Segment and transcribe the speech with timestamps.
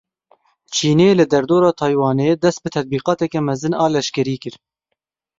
[0.73, 4.55] Çînê li derdora Taywanê dest bi tetbîqateke mezin a leşkerî kir.